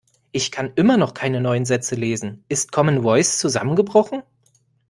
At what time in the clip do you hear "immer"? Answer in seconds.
0.77-0.97